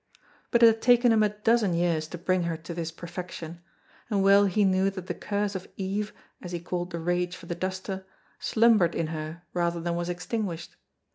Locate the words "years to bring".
1.75-2.41